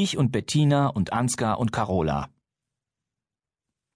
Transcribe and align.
Ich 0.00 0.16
und 0.16 0.30
Bettina 0.30 0.86
und 0.86 1.12
Ansgar 1.12 1.58
und 1.58 1.72
Carola. 1.72 2.28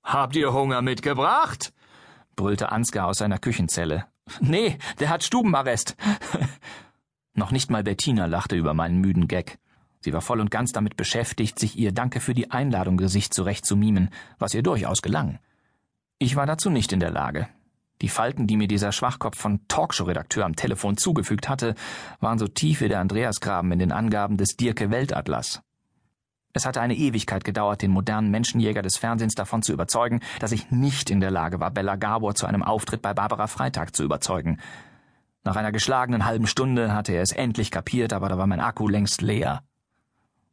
Habt 0.02 0.34
ihr 0.34 0.52
Hunger 0.52 0.82
mitgebracht? 0.82 1.72
brüllte 2.34 2.72
Ansgar 2.72 3.06
aus 3.06 3.18
seiner 3.18 3.38
Küchenzelle. 3.38 4.06
Nee, 4.40 4.78
der 4.98 5.10
hat 5.10 5.22
Stubenarrest. 5.22 5.96
Noch 7.34 7.52
nicht 7.52 7.70
mal 7.70 7.84
Bettina 7.84 8.26
lachte 8.26 8.56
über 8.56 8.74
meinen 8.74 8.98
müden 8.98 9.28
Gag. 9.28 9.60
Sie 10.00 10.12
war 10.12 10.22
voll 10.22 10.40
und 10.40 10.50
ganz 10.50 10.72
damit 10.72 10.96
beschäftigt, 10.96 11.56
sich 11.60 11.78
ihr 11.78 11.92
Danke 11.92 12.18
für 12.18 12.34
die 12.34 12.50
Einladung 12.50 12.96
Gesicht 12.96 13.32
zurecht 13.32 13.64
zu 13.64 13.76
mimen, 13.76 14.10
was 14.40 14.54
ihr 14.54 14.64
durchaus 14.64 15.02
gelang. 15.02 15.38
Ich 16.18 16.34
war 16.34 16.46
dazu 16.46 16.68
nicht 16.68 16.92
in 16.92 16.98
der 16.98 17.12
Lage. 17.12 17.46
Die 18.00 18.08
Falten, 18.08 18.48
die 18.48 18.56
mir 18.56 18.66
dieser 18.66 18.90
Schwachkopf 18.90 19.38
von 19.38 19.60
Talkshow-Redakteur 19.68 20.44
am 20.46 20.56
Telefon 20.56 20.96
zugefügt 20.96 21.48
hatte, 21.48 21.76
waren 22.18 22.40
so 22.40 22.48
tief 22.48 22.80
wie 22.80 22.88
der 22.88 22.98
Andreasgraben 22.98 23.70
in 23.70 23.78
den 23.78 23.92
Angaben 23.92 24.36
des 24.36 24.56
Dirke 24.56 24.90
Weltatlas. 24.90 25.62
Es 26.54 26.66
hatte 26.66 26.80
eine 26.82 26.94
Ewigkeit 26.94 27.44
gedauert, 27.44 27.80
den 27.80 27.90
modernen 27.90 28.30
Menschenjäger 28.30 28.82
des 28.82 28.98
Fernsehens 28.98 29.34
davon 29.34 29.62
zu 29.62 29.72
überzeugen, 29.72 30.20
dass 30.38 30.52
ich 30.52 30.70
nicht 30.70 31.08
in 31.08 31.20
der 31.20 31.30
Lage 31.30 31.60
war, 31.60 31.70
Bella 31.70 31.96
Gabor 31.96 32.34
zu 32.34 32.46
einem 32.46 32.62
Auftritt 32.62 33.00
bei 33.00 33.14
Barbara 33.14 33.46
Freitag 33.46 33.96
zu 33.96 34.04
überzeugen. 34.04 34.60
Nach 35.44 35.56
einer 35.56 35.72
geschlagenen 35.72 36.24
halben 36.24 36.46
Stunde 36.46 36.94
hatte 36.94 37.12
er 37.12 37.22
es 37.22 37.32
endlich 37.32 37.70
kapiert, 37.70 38.12
aber 38.12 38.28
da 38.28 38.36
war 38.36 38.46
mein 38.46 38.60
Akku 38.60 38.86
längst 38.86 39.22
leer. 39.22 39.62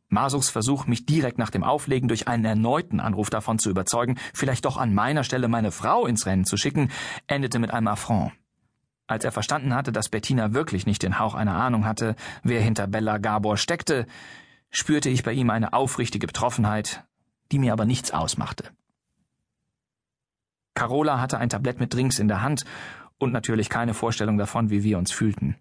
Masuchs 0.08 0.50
Versuch, 0.50 0.88
mich 0.88 1.06
direkt 1.06 1.38
nach 1.38 1.52
dem 1.52 1.64
Auflegen 1.64 2.08
durch 2.08 2.28
einen 2.28 2.46
erneuten 2.46 3.00
Anruf 3.00 3.30
davon 3.30 3.60
zu 3.60 3.70
überzeugen, 3.70 4.18
vielleicht 4.34 4.66
doch 4.66 4.78
an 4.78 4.94
meiner 4.96 5.24
Stelle 5.24 5.48
meine 5.48 5.72
Frau 5.72 6.08
ins 6.08 6.26
Rennen 6.26 6.46
zu 6.46 6.58
schicken, 6.58 6.90
endete 7.28 7.60
mit 7.60 7.72
einem 7.72 7.90
Affront. 7.90 8.32
Als 9.06 9.26
er 9.26 9.32
verstanden 9.32 9.76
hatte, 9.76 9.92
dass 9.92 10.10
Bettina 10.10 10.54
wirklich 10.54 10.86
nicht 10.86 11.04
den 11.04 11.20
Hauch 11.20 11.36
einer 11.36 11.56
Ahnung 11.56 11.86
hatte, 11.86 12.16
wer 12.42 12.62
hinter 12.62 12.88
Bella 12.88 13.18
Gabor 13.18 13.58
steckte, 13.58 14.08
spürte 14.70 15.10
ich 15.10 15.24
bei 15.24 15.34
ihm 15.34 15.50
eine 15.50 15.74
aufrichtige 15.74 16.28
Betroffenheit, 16.28 17.04
die 17.52 17.60
mir 17.60 17.74
aber 17.74 17.86
nichts 17.86 18.12
ausmachte. 18.12 18.66
Carola 20.74 21.20
hatte 21.20 21.38
ein 21.38 21.50
Tablett 21.50 21.80
mit 21.80 21.94
Drinks 21.94 22.20
in 22.20 22.28
der 22.28 22.42
Hand 22.42 22.64
und 23.18 23.34
natürlich 23.34 23.70
keine 23.70 23.94
Vorstellung 23.94 24.38
davon, 24.38 24.70
wie 24.70 24.84
wir 24.84 24.98
uns 24.98 25.12
fühlten. 25.12 25.56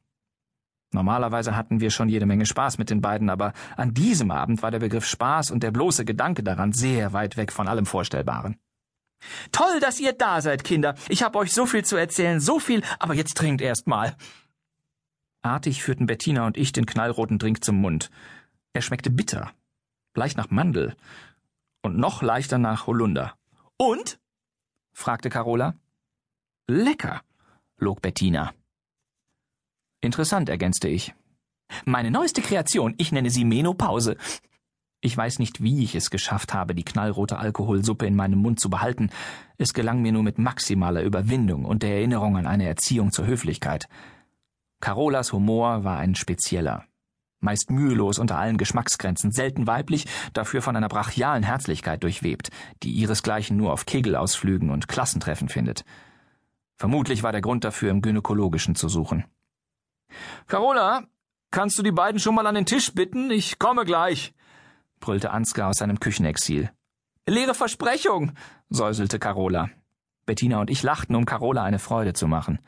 Normalerweise 0.93 1.55
hatten 1.55 1.81
wir 1.81 1.91
schon 1.91 2.09
jede 2.09 2.25
Menge 2.25 2.47
Spaß 2.47 2.79
mit 2.79 2.89
den 2.89 3.03
beiden, 3.03 3.29
aber 3.29 3.53
an 3.77 3.93
diesem 3.93 4.31
Abend 4.31 4.63
war 4.63 4.71
der 4.71 4.79
Begriff 4.79 5.05
Spaß 5.05 5.51
und 5.51 5.63
der 5.63 5.71
bloße 5.71 6.05
Gedanke 6.05 6.43
daran 6.43 6.73
sehr 6.73 7.13
weit 7.13 7.37
weg 7.37 7.53
von 7.53 7.69
allem 7.69 7.85
Vorstellbaren. 7.85 8.59
Toll, 9.53 9.81
dass 9.81 10.01
ihr 10.01 10.13
da 10.13 10.41
seid, 10.41 10.65
Kinder. 10.65 10.95
Ich 11.09 11.23
habe 11.23 11.39
euch 11.39 11.53
so 11.53 11.67
viel 11.67 11.85
zu 11.85 11.97
erzählen, 11.97 12.41
so 12.41 12.59
viel, 12.59 12.83
aber 12.99 13.15
jetzt 13.15 13.37
trinkt 13.37 13.61
erst 13.61 13.87
mal. 13.87 14.17
Artig 15.43 15.83
führten 15.83 16.07
Bettina 16.07 16.47
und 16.47 16.57
ich 16.57 16.73
den 16.73 16.87
knallroten 16.87 17.39
Drink 17.39 17.65
zum 17.65 17.77
Mund. 17.77 18.11
Er 18.73 18.83
schmeckte 18.83 19.11
bitter, 19.11 19.53
leicht 20.15 20.37
nach 20.37 20.51
Mandel 20.51 20.97
und 21.83 21.97
noch 21.97 22.23
leichter 22.23 22.59
nach 22.59 22.87
Holunder. 22.87 23.35
Und? 23.77 24.19
fragte 24.93 25.31
Carola. 25.31 25.75
Lecker, 26.67 27.23
log 27.79 28.03
Bettina. 28.03 28.53
Interessant, 30.01 30.49
ergänzte 30.49 30.89
ich. 30.89 31.15
Meine 31.85 32.11
neueste 32.11 32.43
Kreation, 32.43 32.95
ich 32.99 33.13
nenne 33.13 33.31
sie 33.31 33.45
Menopause. 33.45 34.17
Ich 35.01 35.17
weiß 35.17 35.39
nicht, 35.39 35.63
wie 35.63 35.85
ich 35.85 35.95
es 35.95 36.11
geschafft 36.11 36.55
habe, 36.55 36.75
die 36.75 36.85
knallrote 36.85 37.39
Alkoholsuppe 37.39 38.07
in 38.07 38.17
meinem 38.17 38.41
Mund 38.41 38.59
zu 38.59 38.69
behalten. 38.69 39.11
Es 39.57 39.73
gelang 39.73 40.03
mir 40.03 40.13
nur 40.13 40.25
mit 40.25 40.39
maximaler 40.39 41.03
Überwindung 41.03 41.65
und 41.65 41.83
der 41.83 41.95
Erinnerung 41.95 42.37
an 42.37 42.47
eine 42.47 42.67
Erziehung 42.67 43.13
zur 43.13 43.27
Höflichkeit. 43.27 43.89
Carolas 44.81 45.33
Humor 45.33 45.85
war 45.85 45.99
ein 45.99 46.15
spezieller 46.15 46.85
meist 47.41 47.71
mühelos 47.71 48.19
unter 48.19 48.39
allen 48.39 48.59
Geschmacksgrenzen, 48.59 49.33
selten 49.33 49.67
weiblich, 49.67 50.07
dafür 50.33 50.63
von 50.63 50.77
einer 50.77 50.89
brachialen 50.89 51.43
Herzlichkeit 51.43 52.03
durchwebt, 52.03 52.51
die 52.83 52.93
ihresgleichen 52.93 53.57
nur 53.57 53.73
auf 53.73 53.87
Kegelausflügen 53.87 54.71
und 54.71 54.89
Klassentreffen 54.89 55.49
findet. 55.49 55.85
Vermutlich 56.77 57.23
war 57.23 57.33
der 57.33 57.41
Grund 57.41 57.65
dafür 57.65 57.91
im 57.91 58.03
Gynäkologischen 58.03 58.75
zu 58.75 58.89
suchen. 58.89 59.25
Carola, 60.47 61.05
kannst 61.51 61.79
du 61.79 61.83
die 61.83 61.93
beiden 61.93 62.21
schon 62.21 62.35
mal 62.35 62.47
an 62.47 62.55
den 62.55 62.67
Tisch 62.67 62.95
bitten? 62.95 63.31
Ich 63.31 63.59
komme 63.59 63.85
gleich, 63.85 64.33
brüllte 65.01 65.31
Ansgar 65.31 65.71
aus 65.71 65.79
seinem 65.79 66.01
Küchenexil. 66.01 66.71
Leere 67.27 67.55
Versprechung, 67.55 68.33
säuselte 68.71 69.19
Carola. 69.19 69.71
Bettina 70.25 70.61
und 70.61 70.71
ich 70.71 70.83
lachten, 70.83 71.15
um 71.15 71.25
Carola 71.25 71.63
eine 71.63 71.79
Freude 71.79 72.13
zu 72.13 72.27
machen. 72.27 72.59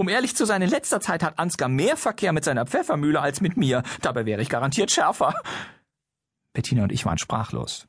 Um 0.00 0.08
ehrlich 0.08 0.34
zu 0.34 0.46
sein, 0.46 0.62
in 0.62 0.70
letzter 0.70 1.02
Zeit 1.02 1.22
hat 1.22 1.38
Ansgar 1.38 1.68
mehr 1.68 1.94
Verkehr 1.94 2.32
mit 2.32 2.42
seiner 2.42 2.64
Pfeffermühle 2.64 3.20
als 3.20 3.42
mit 3.42 3.58
mir. 3.58 3.82
Dabei 4.00 4.24
wäre 4.24 4.40
ich 4.40 4.48
garantiert 4.48 4.90
schärfer. 4.90 5.34
Bettina 6.54 6.84
und 6.84 6.90
ich 6.90 7.04
waren 7.04 7.18
sprachlos. 7.18 7.86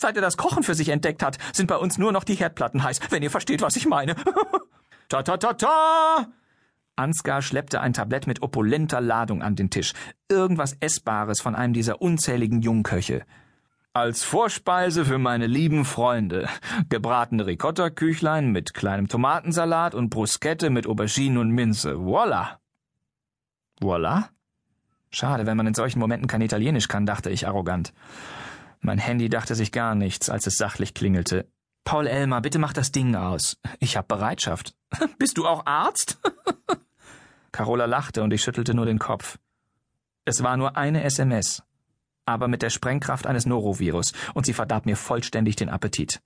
Seit 0.00 0.16
er 0.16 0.20
das 0.20 0.36
Kochen 0.36 0.64
für 0.64 0.74
sich 0.74 0.88
entdeckt 0.88 1.22
hat, 1.22 1.38
sind 1.52 1.68
bei 1.68 1.76
uns 1.76 1.96
nur 1.96 2.10
noch 2.10 2.24
die 2.24 2.34
Herdplatten 2.34 2.82
heiß, 2.82 2.98
wenn 3.10 3.22
ihr 3.22 3.30
versteht, 3.30 3.62
was 3.62 3.76
ich 3.76 3.86
meine. 3.86 4.16
ta 5.08 5.22
ta 5.22 5.36
ta 5.36 5.52
ta! 5.52 6.26
Ansgar 6.96 7.40
schleppte 7.40 7.80
ein 7.80 7.92
Tablett 7.92 8.26
mit 8.26 8.42
opulenter 8.42 9.00
Ladung 9.00 9.44
an 9.44 9.54
den 9.54 9.70
Tisch. 9.70 9.92
Irgendwas 10.28 10.76
Essbares 10.80 11.40
von 11.40 11.54
einem 11.54 11.72
dieser 11.72 12.02
unzähligen 12.02 12.62
Jungköche. 12.62 13.24
Als 13.94 14.24
Vorspeise 14.24 15.04
für 15.04 15.18
meine 15.18 15.46
lieben 15.46 15.84
Freunde. 15.84 16.48
Gebratene 16.88 17.44
Ricotta-Küchlein 17.44 18.50
mit 18.50 18.72
kleinem 18.72 19.06
Tomatensalat 19.06 19.94
und 19.94 20.08
Bruschette 20.08 20.70
mit 20.70 20.86
Auberginen 20.86 21.36
und 21.36 21.50
Minze. 21.50 22.02
Voila! 22.02 22.58
Voila? 23.80 24.30
Schade, 25.10 25.44
wenn 25.44 25.58
man 25.58 25.66
in 25.66 25.74
solchen 25.74 25.98
Momenten 25.98 26.26
kein 26.26 26.40
Italienisch 26.40 26.88
kann, 26.88 27.04
dachte 27.04 27.28
ich 27.28 27.46
arrogant. 27.46 27.92
Mein 28.80 28.96
Handy 28.96 29.28
dachte 29.28 29.54
sich 29.54 29.72
gar 29.72 29.94
nichts, 29.94 30.30
als 30.30 30.46
es 30.46 30.56
sachlich 30.56 30.94
klingelte. 30.94 31.46
Paul 31.84 32.06
Elmer, 32.06 32.40
bitte 32.40 32.58
mach 32.58 32.72
das 32.72 32.92
Ding 32.92 33.14
aus. 33.14 33.58
Ich 33.78 33.98
hab 33.98 34.08
Bereitschaft. 34.08 34.74
Bist 35.18 35.36
du 35.36 35.46
auch 35.46 35.66
Arzt? 35.66 36.18
Carola 37.52 37.84
lachte 37.84 38.22
und 38.22 38.32
ich 38.32 38.42
schüttelte 38.42 38.72
nur 38.72 38.86
den 38.86 38.98
Kopf. 38.98 39.38
Es 40.24 40.42
war 40.42 40.56
nur 40.56 40.78
eine 40.78 41.04
SMS 41.04 41.62
aber 42.24 42.48
mit 42.48 42.62
der 42.62 42.70
Sprengkraft 42.70 43.26
eines 43.26 43.46
Norovirus, 43.46 44.12
und 44.34 44.46
sie 44.46 44.52
verdarb 44.52 44.86
mir 44.86 44.96
vollständig 44.96 45.56
den 45.56 45.68
Appetit. 45.68 46.20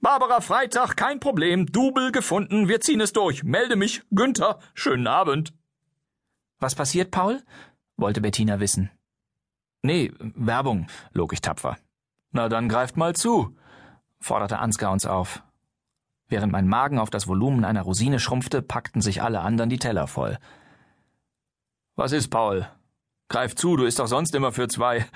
Barbara 0.00 0.40
Freitag, 0.40 0.96
kein 0.96 1.18
Problem, 1.18 1.66
Double 1.66 2.12
gefunden, 2.12 2.68
wir 2.68 2.80
ziehen 2.80 3.00
es 3.00 3.12
durch. 3.12 3.42
Melde 3.42 3.76
mich, 3.76 4.02
Günther, 4.10 4.58
schönen 4.74 5.06
Abend. 5.06 5.54
Was 6.58 6.74
passiert, 6.74 7.10
Paul? 7.10 7.42
wollte 7.96 8.20
Bettina 8.20 8.60
wissen. 8.60 8.90
Nee, 9.82 10.12
Werbung, 10.18 10.88
log 11.12 11.32
ich 11.32 11.40
tapfer. 11.40 11.78
Na 12.32 12.48
dann 12.48 12.68
greift 12.68 12.96
mal 12.96 13.14
zu, 13.14 13.56
forderte 14.18 14.58
Ansgar 14.58 14.92
uns 14.92 15.06
auf. 15.06 15.42
Während 16.28 16.52
mein 16.52 16.68
Magen 16.68 16.98
auf 16.98 17.10
das 17.10 17.28
Volumen 17.28 17.64
einer 17.64 17.82
Rosine 17.82 18.18
schrumpfte, 18.18 18.62
packten 18.62 19.00
sich 19.00 19.22
alle 19.22 19.40
anderen 19.40 19.70
die 19.70 19.78
Teller 19.78 20.06
voll. 20.06 20.38
Was 21.96 22.12
ist, 22.12 22.28
Paul? 22.28 22.66
Greif 23.28 23.54
zu, 23.54 23.76
du 23.76 23.84
isst 23.84 23.98
doch 23.98 24.06
sonst 24.06 24.34
immer 24.34 24.52
für 24.52 24.68
zwei, 24.68 25.06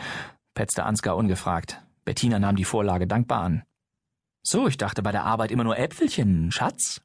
petzte 0.54 0.84
Ansgar 0.84 1.16
ungefragt. 1.16 1.80
Bettina 2.04 2.38
nahm 2.38 2.56
die 2.56 2.64
Vorlage 2.64 3.06
dankbar 3.06 3.42
an. 3.42 3.62
So, 4.42 4.66
ich 4.66 4.78
dachte 4.78 5.02
bei 5.02 5.12
der 5.12 5.24
Arbeit 5.24 5.50
immer 5.50 5.64
nur 5.64 5.78
Äpfelchen, 5.78 6.50
Schatz. 6.50 7.02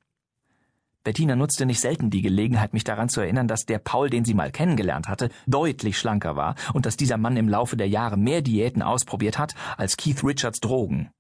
Bettina 1.04 1.36
nutzte 1.36 1.66
nicht 1.66 1.82
selten 1.82 2.10
die 2.10 2.22
Gelegenheit, 2.22 2.72
mich 2.72 2.86
daran 2.86 3.10
zu 3.10 3.20
erinnern, 3.20 3.50
dass 3.50 3.66
der 3.66 3.80
Paul, 3.80 4.10
den 4.10 4.24
sie 4.24 4.34
mal 4.34 4.52
kennengelernt 4.52 5.10
hatte, 5.10 5.30
deutlich 5.46 5.98
schlanker 5.98 6.38
war 6.38 6.56
und 6.74 6.86
dass 6.86 6.96
dieser 6.96 7.18
Mann 7.18 7.36
im 7.36 7.50
Laufe 7.50 7.76
der 7.76 7.90
Jahre 7.90 8.16
mehr 8.16 8.42
Diäten 8.42 8.82
ausprobiert 8.82 9.38
hat 9.38 9.56
als 9.76 9.98
Keith 9.98 10.24
Richards 10.24 10.62
Drogen. 10.62 11.12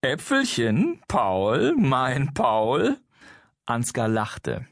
Äpfelchen? 0.00 1.02
Paul? 1.08 1.74
Mein 1.76 2.32
Paul? 2.32 2.96
Ansgar 3.66 4.08
lachte. 4.08 4.66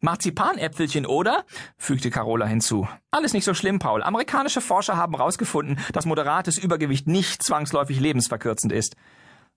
Marzipanäpfelchen, 0.00 1.06
oder? 1.06 1.44
fügte 1.76 2.10
Carola 2.10 2.46
hinzu. 2.46 2.88
Alles 3.10 3.32
nicht 3.32 3.44
so 3.44 3.54
schlimm, 3.54 3.78
Paul. 3.78 4.02
Amerikanische 4.02 4.60
Forscher 4.60 4.96
haben 4.96 5.16
herausgefunden, 5.16 5.78
dass 5.92 6.06
moderates 6.06 6.58
Übergewicht 6.58 7.08
nicht 7.08 7.42
zwangsläufig 7.42 7.98
lebensverkürzend 7.98 8.72
ist. 8.72 8.96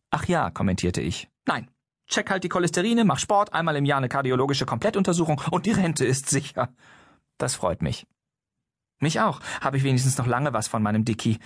Ach 0.10 0.26
ja, 0.26 0.50
kommentierte 0.50 1.02
ich. 1.02 1.30
Nein. 1.46 1.70
Check 2.08 2.30
halt 2.30 2.44
die 2.44 2.50
Cholesterine, 2.50 3.06
mach 3.06 3.20
Sport, 3.20 3.54
einmal 3.54 3.78
im 3.78 3.86
Jahr 3.86 4.00
eine 4.00 4.10
kardiologische 4.10 4.66
Komplettuntersuchung 4.66 5.42
und 5.52 5.66
die 5.66 5.72
Rente 5.72 6.04
ist 6.06 6.30
sicher. 6.30 6.70
Das 7.38 7.56
freut 7.56 7.82
mich. 7.82 8.06
Mich 9.00 9.22
auch. 9.22 9.40
Habe 9.62 9.78
ich 9.78 9.84
wenigstens 9.84 10.18
noch 10.18 10.28
lange 10.28 10.54
was 10.54 10.68
von 10.68 10.84
meinem 10.84 11.06
Dicky. 11.06 11.40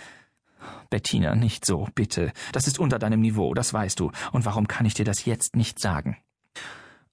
Bettina, 0.90 1.36
nicht 1.36 1.66
so, 1.66 1.88
bitte. 1.94 2.34
Das 2.52 2.66
ist 2.66 2.80
unter 2.80 2.98
deinem 2.98 3.22
Niveau, 3.22 3.54
das 3.54 3.74
weißt 3.74 4.00
du. 4.00 4.12
Und 4.32 4.46
warum 4.46 4.68
kann 4.68 4.86
ich 4.86 4.96
dir 4.96 5.06
das 5.06 5.26
jetzt 5.26 5.56
nicht 5.56 5.80
sagen? 5.80 6.18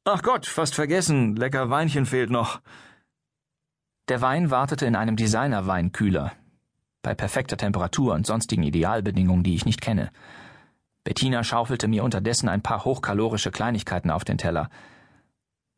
Ach 0.04 0.20
Gott, 0.22 0.46
fast 0.46 0.74
vergessen. 0.74 1.36
Lecker 1.36 1.70
Weinchen 1.70 2.06
fehlt 2.06 2.28
noch. 2.28 2.60
Der 4.08 4.20
Wein 4.20 4.50
wartete 4.50 4.84
in 4.84 4.96
einem 4.96 5.14
Designer-Weinkühler. 5.14 6.32
Bei 7.02 7.14
perfekter 7.14 7.56
Temperatur 7.56 8.14
und 8.14 8.26
sonstigen 8.26 8.64
Idealbedingungen, 8.64 9.44
die 9.44 9.54
ich 9.54 9.64
nicht 9.64 9.80
kenne. 9.80 10.10
Bettina 11.04 11.44
schaufelte 11.44 11.86
mir 11.86 12.02
unterdessen 12.02 12.48
ein 12.48 12.62
paar 12.62 12.84
hochkalorische 12.84 13.52
Kleinigkeiten 13.52 14.10
auf 14.10 14.24
den 14.24 14.38
Teller. 14.38 14.70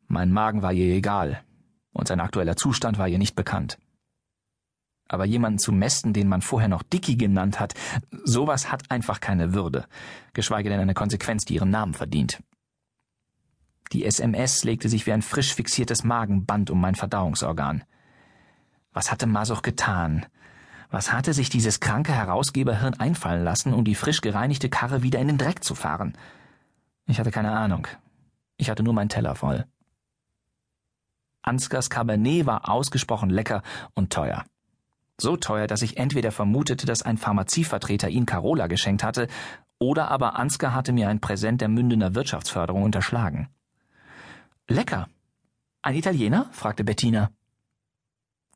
Mein 0.07 0.31
Magen 0.31 0.63
war 0.63 0.73
ihr 0.73 0.95
egal, 0.95 1.43
und 1.93 2.07
sein 2.07 2.19
aktueller 2.19 2.55
Zustand 2.55 2.97
war 2.97 3.07
ihr 3.07 3.19
nicht 3.19 3.35
bekannt. 3.35 3.77
Aber 5.07 5.25
jemanden 5.25 5.59
zu 5.59 5.71
mästen, 5.71 6.13
den 6.13 6.27
man 6.27 6.41
vorher 6.41 6.69
noch 6.69 6.81
Dicky 6.81 7.15
genannt 7.15 7.59
hat, 7.59 7.75
sowas 8.23 8.71
hat 8.71 8.89
einfach 8.89 9.19
keine 9.19 9.53
Würde, 9.53 9.85
geschweige 10.33 10.69
denn 10.69 10.79
eine 10.79 10.95
Konsequenz, 10.95 11.45
die 11.45 11.55
ihren 11.55 11.69
Namen 11.69 11.93
verdient. 11.93 12.39
Die 13.91 14.05
SMS 14.05 14.63
legte 14.63 14.89
sich 14.89 15.05
wie 15.05 15.13
ein 15.13 15.21
frisch 15.21 15.53
fixiertes 15.53 16.03
Magenband 16.03 16.69
um 16.69 16.81
mein 16.81 16.95
Verdauungsorgan. 16.95 17.83
Was 18.93 19.11
hatte 19.11 19.27
Masuch 19.27 19.61
getan? 19.61 20.25
Was 20.89 21.11
hatte 21.11 21.33
sich 21.33 21.49
dieses 21.49 21.79
kranke 21.79 22.13
Herausgeberhirn 22.13 22.93
einfallen 22.95 23.43
lassen, 23.43 23.73
um 23.73 23.83
die 23.83 23.95
frisch 23.95 24.21
gereinigte 24.21 24.69
Karre 24.69 25.03
wieder 25.03 25.19
in 25.19 25.27
den 25.27 25.37
Dreck 25.37 25.63
zu 25.63 25.75
fahren? 25.75 26.17
Ich 27.07 27.19
hatte 27.19 27.31
keine 27.31 27.51
Ahnung. 27.51 27.87
Ich 28.57 28.69
hatte 28.69 28.83
nur 28.83 28.93
meinen 28.93 29.09
Teller 29.09 29.35
voll. 29.35 29.65
Ansgars 31.41 31.89
Cabernet 31.89 32.45
war 32.45 32.69
ausgesprochen 32.69 33.29
lecker 33.29 33.61
und 33.93 34.11
teuer. 34.11 34.45
So 35.19 35.37
teuer, 35.37 35.67
dass 35.67 35.81
ich 35.81 35.97
entweder 35.97 36.31
vermutete, 36.31 36.85
dass 36.85 37.03
ein 37.03 37.17
Pharmazievertreter 37.17 38.09
ihn 38.09 38.25
Carola 38.25 38.67
geschenkt 38.67 39.03
hatte, 39.03 39.27
oder 39.77 40.09
aber 40.09 40.37
Ansgar 40.37 40.73
hatte 40.73 40.93
mir 40.93 41.09
ein 41.09 41.21
Präsent 41.21 41.61
der 41.61 41.67
Mündener 41.67 42.15
Wirtschaftsförderung 42.15 42.83
unterschlagen. 42.83 43.49
Lecker. 44.67 45.07
Ein 45.81 45.95
Italiener? 45.95 46.49
fragte 46.51 46.83
Bettina. 46.83 47.31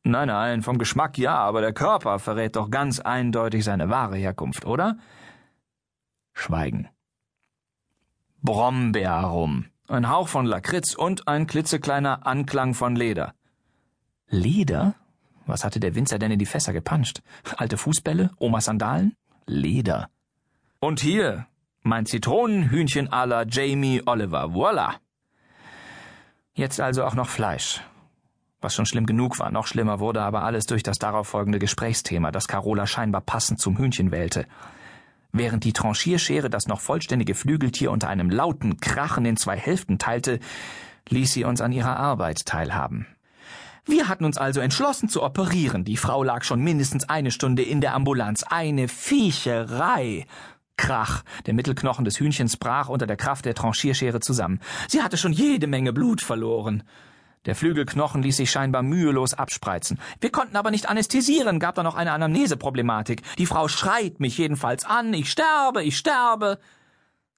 Nein, 0.04 0.28
nein, 0.28 0.64
vom 0.64 0.78
Geschmack 0.78 1.18
ja, 1.18 1.36
aber 1.36 1.62
der 1.62 1.74
Körper 1.74 2.20
verrät 2.20 2.56
doch 2.56 2.72
ganz 2.72 3.00
eindeutig 3.00 3.64
seine 3.64 3.90
wahre 3.90 4.18
Herkunft, 4.18 4.66
oder? 4.66 4.98
Schweigen. 6.34 6.88
Brombeerrum, 8.42 9.66
ein 9.88 10.10
Hauch 10.10 10.30
von 10.30 10.46
Lakritz 10.46 10.96
und 10.96 11.28
ein 11.28 11.46
klitzekleiner 11.46 12.26
Anklang 12.26 12.74
von 12.74 12.96
Leder. 12.96 13.34
Leder? 14.30 14.96
Was 15.46 15.64
hatte 15.64 15.80
der 15.80 15.96
Winzer 15.96 16.18
denn 16.18 16.32
in 16.32 16.40
die 16.40 16.46
Fässer 16.46 16.74
gepanscht? 16.74 17.22
Alte 17.58 17.78
Fußbälle? 17.78 18.32
Omas 18.38 18.66
Sandalen? 18.66 19.16
Leder. 19.46 20.10
Und 20.80 21.02
hier, 21.02 21.48
mein 21.82 22.06
Zitronenhühnchen 22.06 23.10
à 23.10 23.26
la 23.26 23.44
Jamie 23.46 24.02
Oliver, 24.06 24.46
voilà. 24.46 24.96
Jetzt 26.60 26.82
also 26.82 27.06
auch 27.06 27.16
noch 27.16 27.30
Fleisch. 27.30 27.80
Was 28.60 28.76
schon 28.76 28.86
schlimm 28.86 29.06
genug 29.06 29.40
war, 29.40 29.50
noch 29.50 29.66
schlimmer 29.66 30.02
wurde 30.02 30.22
aber 30.22 30.44
alles 30.44 30.66
durch 30.66 30.84
das 30.84 31.00
darauf 31.00 31.30
folgende 31.30 31.58
Gesprächsthema, 31.58 32.34
das 32.34 32.50
Carola 32.50 32.86
scheinbar 32.86 33.22
passend 33.22 33.62
zum 33.62 33.78
Hühnchen 33.78 34.12
wählte. 34.12 34.46
Während 35.32 35.64
die 35.64 35.72
Tranchierschere 35.72 36.50
das 36.50 36.68
noch 36.68 36.82
vollständige 36.82 37.34
Flügeltier 37.34 37.92
unter 37.92 38.10
einem 38.10 38.30
lauten 38.30 38.76
Krachen 38.82 39.24
in 39.24 39.38
zwei 39.38 39.56
Hälften 39.56 40.00
teilte, 40.00 40.42
ließ 41.08 41.32
sie 41.32 41.46
uns 41.46 41.62
an 41.62 41.72
ihrer 41.72 41.96
Arbeit 41.96 42.46
teilhaben. 42.46 43.08
Wir 43.86 44.10
hatten 44.10 44.26
uns 44.26 44.38
also 44.38 44.60
entschlossen 44.60 45.08
zu 45.08 45.24
operieren. 45.24 45.86
Die 45.86 45.96
Frau 45.96 46.24
lag 46.24 46.44
schon 46.44 46.60
mindestens 46.60 47.08
eine 47.08 47.32
Stunde 47.32 47.64
in 47.64 47.80
der 47.80 47.96
Ambulanz. 47.96 48.44
Eine 48.44 48.90
Viecherei. 48.90 50.26
Krach. 50.80 51.24
Der 51.46 51.54
Mittelknochen 51.54 52.06
des 52.06 52.20
Hühnchens 52.20 52.58
brach 52.58 52.90
unter 52.90 53.06
der 53.06 53.18
Kraft 53.18 53.46
der 53.46 53.54
Tranchierschere 53.54 54.22
zusammen. 54.22 54.62
Sie 54.88 55.04
hatte 55.04 55.18
schon 55.18 55.34
jede 55.34 55.68
Menge 55.68 55.94
Blut 55.94 56.22
verloren. 56.22 56.84
Der 57.46 57.56
Flügelknochen 57.56 58.22
ließ 58.22 58.38
sich 58.38 58.50
scheinbar 58.50 58.82
mühelos 58.82 59.34
abspreizen. 59.34 60.00
Wir 60.20 60.32
konnten 60.32 60.56
aber 60.56 60.72
nicht 60.72 60.90
anästhesieren, 60.90 61.60
gab 61.60 61.76
da 61.76 61.84
noch 61.84 61.96
eine 61.96 62.12
Anamneseproblematik. 62.14 63.22
Die 63.38 63.46
Frau 63.46 63.68
schreit 63.68 64.20
mich 64.20 64.38
jedenfalls 64.38 64.86
an, 64.86 65.14
ich 65.14 65.30
sterbe, 65.30 65.84
ich 65.84 65.98
sterbe. 65.98 66.60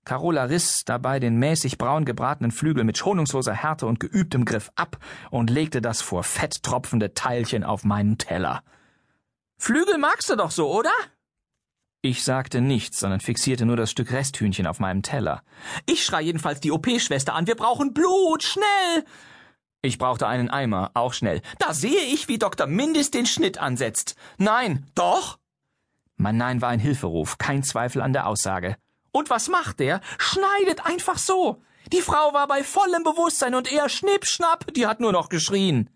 Carola 0.06 0.46
riss 0.46 0.84
dabei 0.86 1.20
den 1.20 1.38
mäßig 1.38 1.78
braun 1.78 2.06
gebratenen 2.06 2.52
Flügel 2.52 2.84
mit 2.84 2.98
schonungsloser 2.98 3.54
Härte 3.54 3.86
und 3.86 4.00
geübtem 4.00 4.46
Griff 4.46 4.72
ab 4.76 4.98
und 5.30 5.50
legte 5.50 5.82
das 5.82 6.02
vor 6.02 6.24
Fett 6.24 6.64
tropfende 6.64 7.14
Teilchen 7.14 7.64
auf 7.64 7.84
meinen 7.84 8.18
Teller. 8.18 8.64
Flügel 9.58 10.00
magst 10.00 10.30
du 10.30 10.36
doch 10.36 10.50
so, 10.50 10.72
oder? 10.72 10.92
Ich 12.04 12.24
sagte 12.24 12.62
nichts, 12.62 13.00
sondern 13.00 13.20
fixierte 13.20 13.66
nur 13.66 13.78
das 13.78 13.92
Stück 13.92 14.12
Resthühnchen 14.12 14.66
auf 14.66 14.80
meinem 14.80 15.04
Teller. 15.04 15.44
Ich 15.86 16.04
schrei 16.04 16.24
jedenfalls 16.24 16.60
die 16.60 16.72
OP-Schwester 16.72 17.36
an. 17.36 17.46
Wir 17.46 17.56
brauchen 17.56 17.94
Blut, 17.94 18.42
schnell! 18.42 19.06
Ich 19.84 20.00
brauchte 20.00 20.28
einen 20.28 20.50
Eimer, 20.50 20.90
auch 20.96 21.14
schnell. 21.14 21.42
Da 21.60 21.76
sehe 21.76 22.02
ich, 22.06 22.28
wie 22.28 22.40
Dr. 22.40 22.66
Mindis 22.66 23.12
den 23.12 23.28
Schnitt 23.28 23.60
ansetzt. 23.60 24.16
Nein, 24.38 24.88
doch? 24.96 25.38
Mein 26.18 26.38
Nein 26.38 26.62
war 26.62 26.70
ein 26.70 26.80
Hilferuf, 26.80 27.38
kein 27.38 27.64
Zweifel 27.64 28.02
an 28.02 28.14
der 28.14 28.26
Aussage. 28.26 28.78
Und 29.12 29.30
was 29.30 29.48
macht 29.48 29.80
der? 29.80 30.02
Schneidet 30.18 30.86
einfach 30.86 31.20
so. 31.20 31.62
Die 31.94 32.02
Frau 32.02 32.34
war 32.34 32.48
bei 32.48 32.64
vollem 32.64 33.04
Bewusstsein 33.04 33.54
und 33.54 33.72
er 33.72 33.90
schnipp 33.90 34.26
schnapp, 34.26 34.74
die 34.74 34.88
hat 34.88 35.02
nur 35.02 35.12
noch 35.12 35.30
geschrien. 35.30 35.90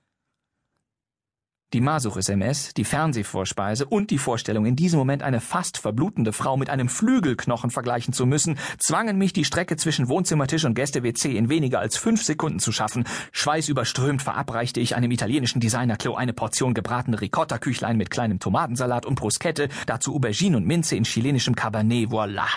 Die 1.76 1.82
Masuch-SMS, 1.82 2.74
die 2.74 2.86
Fernsehvorspeise 2.86 3.86
und 3.86 4.10
die 4.10 4.18
Vorstellung, 4.18 4.66
in 4.66 4.78
diesem 4.78 4.98
Moment 4.98 5.22
eine 5.22 5.42
fast 5.42 5.78
verblutende 5.78 6.32
Frau 6.32 6.56
mit 6.56 6.70
einem 6.70 6.88
Flügelknochen 6.88 7.70
vergleichen 7.70 8.14
zu 8.14 8.26
müssen, 8.26 8.58
zwangen 8.78 9.18
mich, 9.18 9.34
die 9.34 9.44
Strecke 9.44 9.76
zwischen 9.76 10.08
Wohnzimmertisch 10.08 10.64
und 10.64 10.76
Gäste-WC 10.76 11.36
in 11.36 11.50
weniger 11.50 11.82
als 11.82 11.98
fünf 11.98 12.24
Sekunden 12.24 12.60
zu 12.60 12.72
schaffen. 12.72 13.04
Schweißüberströmt 13.34 14.22
verabreichte 14.22 14.80
ich 14.80 14.96
einem 14.96 15.12
italienischen 15.12 15.60
Designer-Klo 15.60 16.16
eine 16.16 16.32
Portion 16.32 16.74
gebratene 16.74 17.20
Ricotta-Küchlein 17.20 17.98
mit 17.98 18.10
kleinem 18.10 18.40
Tomatensalat 18.40 19.06
und 19.06 19.16
Bruschette, 19.16 19.68
dazu 19.86 20.16
Aubergine 20.16 20.56
und 20.56 20.66
Minze 20.66 20.96
in 20.96 21.04
chilenischem 21.04 21.58
Cabernet, 21.58 22.08
voilà. 22.08 22.48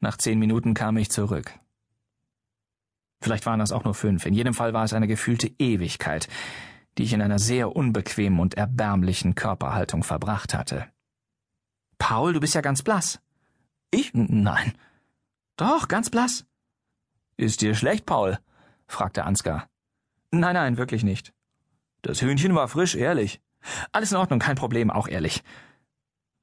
Nach 0.00 0.16
zehn 0.16 0.40
Minuten 0.40 0.74
kam 0.74 0.96
ich 0.96 1.10
zurück. 1.10 1.52
Vielleicht 3.20 3.46
waren 3.46 3.60
das 3.60 3.70
auch 3.70 3.84
nur 3.84 3.94
fünf. 3.94 4.26
In 4.26 4.34
jedem 4.34 4.54
Fall 4.54 4.72
war 4.72 4.82
es 4.82 4.92
eine 4.92 5.06
gefühlte 5.06 5.52
Ewigkeit, 5.60 6.26
die 7.00 7.04
ich 7.04 7.14
in 7.14 7.22
einer 7.22 7.38
sehr 7.38 7.74
unbequemen 7.74 8.40
und 8.40 8.58
erbärmlichen 8.58 9.34
Körperhaltung 9.34 10.02
verbracht 10.02 10.52
hatte. 10.52 10.86
Paul, 11.96 12.34
du 12.34 12.40
bist 12.40 12.54
ja 12.54 12.60
ganz 12.60 12.82
blass. 12.82 13.20
Ich? 13.90 14.10
Nein. 14.12 14.74
Doch, 15.56 15.88
ganz 15.88 16.10
blass. 16.10 16.44
Ist 17.38 17.62
dir 17.62 17.74
schlecht, 17.74 18.04
Paul? 18.04 18.38
fragte 18.86 19.24
Ansgar. 19.24 19.66
Nein, 20.30 20.52
nein, 20.52 20.76
wirklich 20.76 21.02
nicht. 21.02 21.32
Das 22.02 22.20
Hühnchen 22.20 22.54
war 22.54 22.68
frisch, 22.68 22.94
ehrlich. 22.94 23.40
Alles 23.92 24.12
in 24.12 24.18
Ordnung, 24.18 24.38
kein 24.38 24.56
Problem, 24.56 24.90
auch 24.90 25.08
ehrlich. 25.08 25.42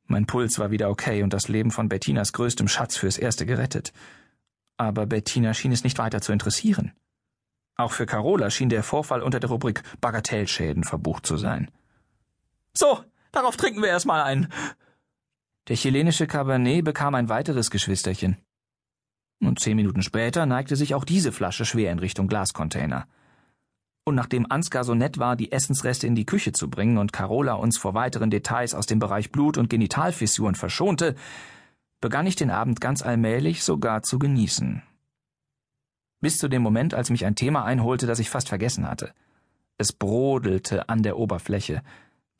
Mein 0.05 0.25
Puls 0.25 0.57
war 0.57 0.71
wieder 0.71 0.89
okay 0.89 1.21
und 1.21 1.33
das 1.33 1.49
Leben 1.49 1.69
von 1.69 1.87
Bettinas 1.87 2.33
größtem 2.33 2.67
Schatz 2.67 2.97
fürs 2.97 3.19
Erste 3.19 3.45
gerettet. 3.45 3.93
Aber 4.75 5.05
Bettina 5.05 5.53
schien 5.53 5.71
es 5.71 5.83
nicht 5.83 5.99
weiter 5.99 6.19
zu 6.19 6.31
interessieren. 6.31 6.93
Auch 7.77 7.91
für 7.91 8.07
Carola 8.07 8.49
schien 8.49 8.69
der 8.69 8.81
Vorfall 8.81 9.21
unter 9.21 9.39
der 9.39 9.51
Rubrik 9.51 9.83
Bagatellschäden 10.01 10.83
verbucht 10.83 11.27
zu 11.27 11.37
sein. 11.37 11.69
So, 12.73 13.03
darauf 13.31 13.55
trinken 13.55 13.81
wir 13.81 13.89
erstmal 13.89 14.23
ein. 14.23 14.51
Der 15.67 15.75
chilenische 15.75 16.25
Cabernet 16.25 16.83
bekam 16.83 17.13
ein 17.13 17.29
weiteres 17.29 17.69
Geschwisterchen. 17.69 18.37
Und 19.39 19.59
zehn 19.59 19.75
Minuten 19.75 20.01
später 20.01 20.47
neigte 20.47 20.75
sich 20.75 20.95
auch 20.95 21.05
diese 21.05 21.31
Flasche 21.31 21.65
schwer 21.65 21.91
in 21.91 21.99
Richtung 21.99 22.27
Glascontainer. 22.27 23.05
Und 24.05 24.15
nachdem 24.15 24.49
Ansgar 24.49 24.83
so 24.83 24.95
nett 24.95 25.19
war, 25.19 25.35
die 25.35 25.51
Essensreste 25.51 26.07
in 26.07 26.15
die 26.15 26.25
Küche 26.25 26.53
zu 26.53 26.69
bringen 26.69 26.97
und 26.97 27.13
Carola 27.13 27.53
uns 27.53 27.77
vor 27.77 27.93
weiteren 27.93 28.31
Details 28.31 28.73
aus 28.73 28.87
dem 28.87 28.99
Bereich 28.99 29.31
Blut 29.31 29.57
und 29.57 29.69
Genitalfissuren 29.69 30.55
verschonte, 30.55 31.13
begann 31.99 32.25
ich 32.25 32.35
den 32.35 32.49
Abend 32.49 32.81
ganz 32.81 33.01
allmählich 33.03 33.63
sogar 33.63 34.01
zu 34.01 34.17
genießen. 34.17 34.81
Bis 36.19 36.37
zu 36.37 36.47
dem 36.47 36.61
Moment, 36.61 36.93
als 36.93 37.09
mich 37.09 37.25
ein 37.25 37.35
Thema 37.35 37.63
einholte, 37.63 38.07
das 38.07 38.19
ich 38.19 38.29
fast 38.29 38.49
vergessen 38.49 38.87
hatte. 38.87 39.13
Es 39.77 39.93
brodelte 39.93 40.89
an 40.89 41.03
der 41.03 41.17
Oberfläche, 41.17 41.83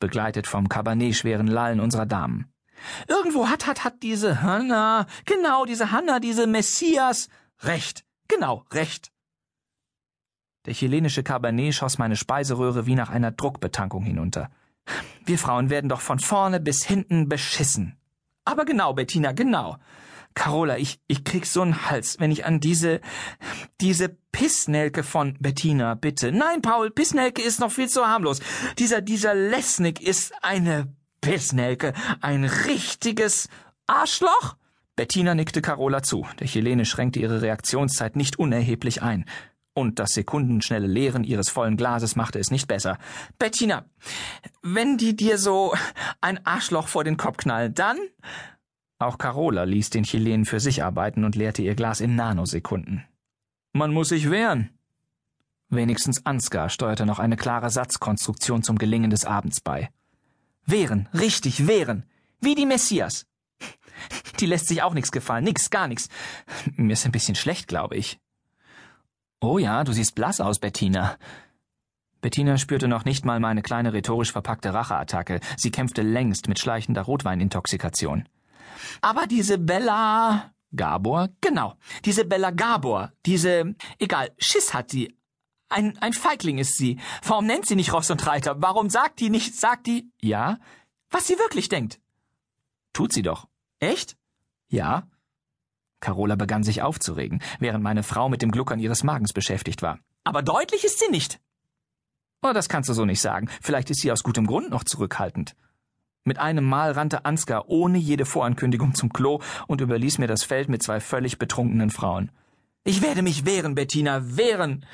begleitet 0.00 0.46
vom 0.46 0.68
Cabernet-schweren 0.68 1.46
Lallen 1.46 1.80
unserer 1.80 2.06
Damen. 2.06 2.46
Irgendwo 3.08 3.48
hat, 3.48 3.66
hat, 3.66 3.84
hat 3.84 4.02
diese 4.02 4.42
Hanna, 4.42 5.06
genau, 5.24 5.64
diese 5.64 5.92
Hanna, 5.92 6.20
diese 6.20 6.46
Messias, 6.46 7.28
recht, 7.62 8.04
genau, 8.28 8.64
recht. 8.72 9.12
Der 10.66 10.74
chilenische 10.74 11.22
Cabernet 11.22 11.74
schoss 11.74 11.98
meine 11.98 12.16
Speiseröhre 12.16 12.86
wie 12.86 12.94
nach 12.94 13.10
einer 13.10 13.30
Druckbetankung 13.30 14.02
hinunter. 14.02 14.50
Wir 15.24 15.38
Frauen 15.38 15.70
werden 15.70 15.88
doch 15.88 16.00
von 16.00 16.18
vorne 16.18 16.60
bis 16.60 16.84
hinten 16.84 17.28
beschissen. 17.28 17.96
Aber 18.44 18.64
genau, 18.64 18.92
Bettina, 18.94 19.32
genau. 19.32 19.78
Carola, 20.38 20.78
ich, 20.78 21.00
ich 21.08 21.24
krieg 21.24 21.46
so'n 21.46 21.90
Hals, 21.90 22.20
wenn 22.20 22.30
ich 22.30 22.44
an 22.44 22.60
diese, 22.60 23.00
diese 23.80 24.08
Pissnelke 24.30 25.02
von 25.02 25.36
Bettina 25.40 25.96
bitte. 25.96 26.30
Nein, 26.30 26.62
Paul, 26.62 26.92
Pissnelke 26.92 27.42
ist 27.42 27.58
noch 27.58 27.72
viel 27.72 27.88
zu 27.88 28.06
harmlos. 28.06 28.38
Dieser, 28.78 29.00
dieser 29.00 29.34
Lesnick 29.34 30.00
ist 30.00 30.32
eine 30.40 30.94
Pissnelke, 31.20 31.92
ein 32.20 32.44
richtiges 32.44 33.48
Arschloch? 33.88 34.54
Bettina 34.94 35.34
nickte 35.34 35.60
Carola 35.60 36.04
zu. 36.04 36.24
Der 36.38 36.46
Chilene 36.46 36.84
schränkte 36.84 37.18
ihre 37.18 37.42
Reaktionszeit 37.42 38.14
nicht 38.14 38.38
unerheblich 38.38 39.02
ein 39.02 39.24
und 39.74 39.98
das 39.98 40.14
sekundenschnelle 40.14 40.86
Leeren 40.86 41.24
ihres 41.24 41.48
vollen 41.48 41.76
Glases 41.76 42.14
machte 42.14 42.38
es 42.38 42.52
nicht 42.52 42.68
besser. 42.68 42.98
Bettina, 43.40 43.86
wenn 44.62 44.98
die 44.98 45.16
dir 45.16 45.36
so 45.36 45.74
ein 46.20 46.46
Arschloch 46.46 46.86
vor 46.86 47.02
den 47.02 47.16
Kopf 47.16 47.38
knallen, 47.38 47.74
dann? 47.74 47.98
Auch 49.00 49.18
Carola 49.18 49.62
ließ 49.62 49.90
den 49.90 50.02
Chilen 50.02 50.44
für 50.44 50.58
sich 50.58 50.82
arbeiten 50.82 51.24
und 51.24 51.36
leerte 51.36 51.62
ihr 51.62 51.76
Glas 51.76 52.00
in 52.00 52.16
Nanosekunden. 52.16 53.04
Man 53.72 53.92
muss 53.92 54.08
sich 54.08 54.28
wehren. 54.28 54.70
Wenigstens 55.68 56.26
Ansgar 56.26 56.68
steuerte 56.68 57.06
noch 57.06 57.18
eine 57.18 57.36
klare 57.36 57.70
Satzkonstruktion 57.70 58.62
zum 58.62 58.78
Gelingen 58.78 59.10
des 59.10 59.24
Abends 59.24 59.60
bei. 59.60 59.90
Wehren, 60.66 61.08
richtig, 61.14 61.66
wehren. 61.66 62.04
Wie 62.40 62.54
die 62.54 62.66
Messias. 62.66 63.26
Die 64.40 64.46
lässt 64.46 64.66
sich 64.68 64.82
auch 64.82 64.94
nichts 64.94 65.12
gefallen, 65.12 65.44
nix, 65.44 65.70
gar 65.70 65.88
nichts. 65.88 66.08
Mir 66.76 66.92
ist 66.92 67.04
ein 67.04 67.12
bisschen 67.12 67.34
schlecht, 67.34 67.68
glaube 67.68 67.96
ich. 67.96 68.18
Oh 69.40 69.58
ja, 69.58 69.84
du 69.84 69.92
siehst 69.92 70.14
blass 70.14 70.40
aus, 70.40 70.58
Bettina. 70.58 71.16
Bettina 72.20 72.58
spürte 72.58 72.88
noch 72.88 73.04
nicht 73.04 73.24
mal 73.24 73.38
meine 73.38 73.62
kleine 73.62 73.92
rhetorisch 73.92 74.32
verpackte 74.32 74.74
Racheattacke. 74.74 75.38
Sie 75.56 75.70
kämpfte 75.70 76.02
längst 76.02 76.48
mit 76.48 76.58
schleichender 76.58 77.02
Rotweinintoxikation. 77.02 78.28
Aber 79.00 79.26
diese 79.26 79.58
Bella 79.58 80.52
Gabor? 80.74 81.28
Genau. 81.40 81.74
Diese 82.04 82.24
Bella 82.24 82.50
Gabor, 82.50 83.12
diese, 83.26 83.74
egal, 83.98 84.30
Schiss 84.38 84.74
hat 84.74 84.90
sie. 84.90 85.14
Ein, 85.70 85.98
ein 85.98 86.14
Feigling 86.14 86.58
ist 86.58 86.78
sie. 86.78 86.98
Warum 87.22 87.46
nennt 87.46 87.66
sie 87.66 87.76
nicht 87.76 87.92
Ross 87.92 88.10
und 88.10 88.26
Reiter? 88.26 88.56
Warum 88.60 88.88
sagt 88.88 89.20
die 89.20 89.28
nicht, 89.28 89.54
sagt 89.54 89.86
die, 89.86 90.10
ja, 90.20 90.58
was 91.10 91.26
sie 91.26 91.38
wirklich 91.38 91.68
denkt? 91.68 92.00
Tut 92.92 93.12
sie 93.12 93.22
doch. 93.22 93.48
Echt? 93.78 94.16
Ja. 94.68 95.06
Carola 96.00 96.36
begann 96.36 96.62
sich 96.62 96.82
aufzuregen, 96.82 97.42
während 97.58 97.82
meine 97.82 98.02
Frau 98.02 98.28
mit 98.28 98.40
dem 98.40 98.50
Gluckern 98.50 98.78
ihres 98.78 99.04
Magens 99.04 99.32
beschäftigt 99.32 99.82
war. 99.82 99.98
Aber 100.24 100.42
deutlich 100.42 100.84
ist 100.84 101.00
sie 101.00 101.10
nicht. 101.10 101.40
Oh, 102.42 102.52
das 102.52 102.68
kannst 102.68 102.88
du 102.88 102.94
so 102.94 103.04
nicht 103.04 103.20
sagen. 103.20 103.48
Vielleicht 103.60 103.90
ist 103.90 104.00
sie 104.00 104.12
aus 104.12 104.22
gutem 104.22 104.46
Grund 104.46 104.70
noch 104.70 104.84
zurückhaltend. 104.84 105.56
Mit 106.24 106.38
einem 106.38 106.64
Mal 106.64 106.92
rannte 106.92 107.24
Ansgar 107.24 107.68
ohne 107.68 107.98
jede 107.98 108.26
Vorankündigung 108.26 108.94
zum 108.94 109.12
Klo 109.12 109.40
und 109.66 109.80
überließ 109.80 110.18
mir 110.18 110.26
das 110.26 110.44
Feld 110.44 110.68
mit 110.68 110.82
zwei 110.82 111.00
völlig 111.00 111.38
betrunkenen 111.38 111.90
Frauen. 111.90 112.30
Ich 112.84 113.02
werde 113.02 113.22
mich 113.22 113.44
wehren, 113.44 113.74
Bettina, 113.74 114.36
wehren. 114.36 114.84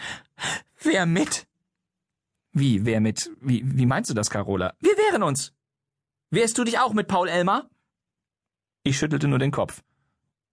Wer 0.83 1.07
mit? 1.07 1.47
Wie, 2.53 2.85
wer 2.85 3.01
mit? 3.01 3.31
Wie, 3.41 3.63
wie 3.65 3.87
meinst 3.87 4.11
du 4.11 4.15
das, 4.15 4.31
Carola? 4.31 4.75
Wir 4.81 4.93
wehren 4.93 5.23
uns. 5.23 5.53
Wehrst 6.31 6.59
du 6.59 6.65
dich 6.65 6.79
auch 6.79 6.93
mit 6.93 7.09
Paul 7.09 7.29
Elmar? 7.29 7.69
Ich 8.85 8.99
schüttelte 8.99 9.29
nur 9.29 9.39
den 9.39 9.51
Kopf. 9.51 9.83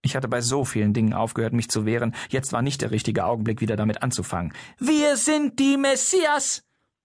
Ich 0.02 0.16
hatte 0.16 0.26
bei 0.26 0.40
so 0.40 0.64
vielen 0.64 0.94
Dingen 0.94 1.12
aufgehört, 1.12 1.52
mich 1.52 1.68
zu 1.68 1.86
wehren. 1.86 2.14
Jetzt 2.28 2.52
war 2.52 2.62
nicht 2.62 2.82
der 2.82 2.90
richtige 2.90 3.24
Augenblick, 3.24 3.60
wieder 3.60 3.76
damit 3.76 4.02
anzufangen. 4.02 4.52
Wir 4.78 5.16
sind 5.16 5.58
die 5.58 5.76
Messias! 5.76 6.64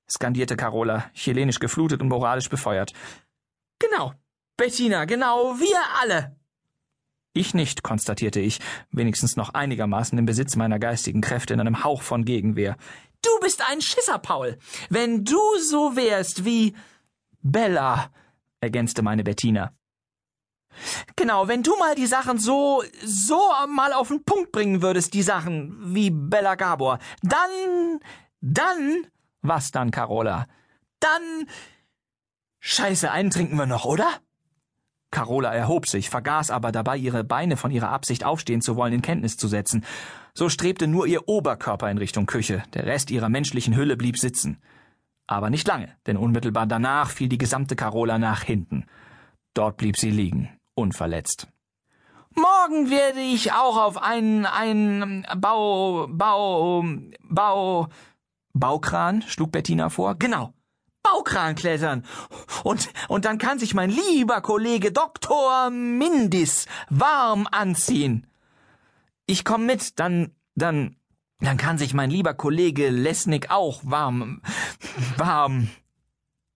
skandierte 0.09 0.55
Carola, 0.55 1.09
chilenisch 1.13 1.59
geflutet 1.59 2.01
und 2.01 2.07
moralisch 2.07 2.49
befeuert. 2.49 2.93
Genau, 3.79 4.13
Bettina, 4.57 5.05
genau, 5.05 5.59
wir 5.59 5.79
alle. 6.01 6.35
Ich 7.33 7.53
nicht, 7.53 7.83
konstatierte 7.83 8.39
ich, 8.39 8.59
wenigstens 8.91 9.35
noch 9.35 9.53
einigermaßen 9.53 10.17
im 10.17 10.25
Besitz 10.25 10.55
meiner 10.55 10.79
geistigen 10.79 11.21
Kräfte 11.21 11.53
in 11.53 11.59
einem 11.59 11.83
Hauch 11.83 12.01
von 12.01 12.25
Gegenwehr. 12.25 12.77
Du 13.21 13.29
bist 13.41 13.61
ein 13.69 13.81
Schisser, 13.81 14.17
Paul. 14.17 14.57
Wenn 14.89 15.23
du 15.23 15.39
so 15.59 15.95
wärst 15.95 16.45
wie 16.45 16.75
Bella, 17.41 18.09
ergänzte 18.59 19.03
meine 19.03 19.23
Bettina. 19.23 19.71
Genau, 21.15 21.47
wenn 21.47 21.63
du 21.63 21.75
mal 21.77 21.95
die 21.95 22.05
Sachen 22.07 22.39
so, 22.39 22.83
so 23.03 23.39
mal 23.67 23.93
auf 23.93 24.09
den 24.09 24.23
Punkt 24.23 24.51
bringen 24.51 24.81
würdest, 24.81 25.13
die 25.13 25.23
Sachen 25.23 25.93
wie 25.93 26.09
Bella 26.09 26.55
Gabor, 26.55 26.99
dann, 27.21 27.99
dann 28.41 29.07
was 29.41 29.71
dann, 29.71 29.91
Carola? 29.91 30.47
Dann. 30.99 31.47
Scheiße, 32.69 33.09
einen 33.09 33.29
trinken 33.29 33.55
wir 33.55 33.65
noch, 33.65 33.85
oder? 33.85 34.09
Carola 35.09 35.53
erhob 35.53 35.87
sich, 35.87 36.09
vergaß 36.09 36.51
aber 36.51 36.73
dabei, 36.73 36.97
ihre 36.97 37.23
Beine 37.23 37.55
von 37.55 37.71
ihrer 37.71 37.91
Absicht 37.91 38.25
aufstehen 38.25 38.59
zu 38.59 38.75
wollen 38.75 38.91
in 38.91 39.01
Kenntnis 39.01 39.37
zu 39.37 39.47
setzen. 39.47 39.85
So 40.33 40.49
strebte 40.49 40.85
nur 40.85 41.07
ihr 41.07 41.29
Oberkörper 41.29 41.89
in 41.89 41.97
Richtung 41.97 42.25
Küche, 42.25 42.63
der 42.73 42.85
Rest 42.85 43.09
ihrer 43.09 43.29
menschlichen 43.29 43.73
Hülle 43.73 43.95
blieb 43.95 44.17
sitzen. 44.17 44.61
Aber 45.27 45.49
nicht 45.49 45.65
lange, 45.65 45.95
denn 46.07 46.17
unmittelbar 46.17 46.67
danach 46.67 47.11
fiel 47.11 47.29
die 47.29 47.37
gesamte 47.37 47.77
Carola 47.77 48.17
nach 48.17 48.43
hinten. 48.43 48.85
Dort 49.53 49.77
blieb 49.77 49.95
sie 49.95 50.11
liegen, 50.11 50.49
unverletzt. 50.75 51.47
Morgen 52.35 52.89
werde 52.89 53.21
ich 53.21 53.53
auch 53.53 53.77
auf 53.77 53.95
einen, 53.95 54.45
einen 54.45 55.25
Bau, 55.37 56.07
Bau, 56.09 56.83
Bau, 57.21 57.87
Baukran, 58.51 59.21
schlug 59.21 59.53
Bettina 59.53 59.87
vor. 59.87 60.15
Genau. 60.15 60.53
Baukran 61.11 61.55
klettern. 61.55 62.03
Und, 62.63 62.89
und 63.07 63.25
dann 63.25 63.37
kann 63.37 63.59
sich 63.59 63.73
mein 63.73 63.89
lieber 63.89 64.41
Kollege 64.41 64.91
Dr. 64.91 65.69
Mindis 65.69 66.67
warm 66.89 67.47
anziehen. 67.51 68.27
Ich 69.25 69.43
komm 69.43 69.65
mit, 69.65 69.99
dann, 69.99 70.31
dann, 70.55 70.95
dann 71.39 71.57
kann 71.57 71.77
sich 71.77 71.93
mein 71.93 72.09
lieber 72.09 72.33
Kollege 72.33 72.89
Lesnick 72.89 73.51
auch 73.51 73.81
warm, 73.83 74.41
warm 75.17 75.69